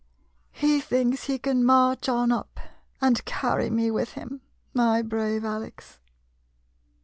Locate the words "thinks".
0.81-1.25